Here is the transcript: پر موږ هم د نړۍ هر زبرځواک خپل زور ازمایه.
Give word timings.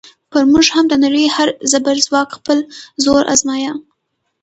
پر 0.31 0.43
موږ 0.51 0.65
هم 0.75 0.85
د 0.89 0.93
نړۍ 1.03 1.25
هر 1.35 1.49
زبرځواک 1.71 2.29
خپل 2.37 2.57
زور 3.03 3.23
ازمایه. 3.33 3.73